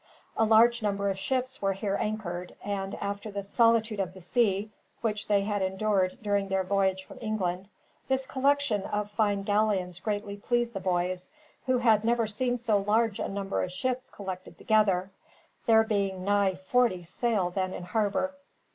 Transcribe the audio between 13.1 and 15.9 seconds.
a number of ships collected together, there